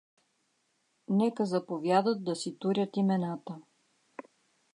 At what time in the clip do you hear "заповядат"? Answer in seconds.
1.51-2.23